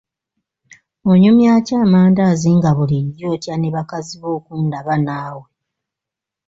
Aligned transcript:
Onyumya 1.11 1.53
ki 1.65 1.73
amandaazi 1.83 2.49
nga 2.57 2.71
bulijjo 2.77 3.25
otya 3.35 3.55
ne 3.57 3.69
bakazi 3.75 4.15
bo 4.21 4.27
okundaba 4.37 4.93
naawe. 5.05 5.45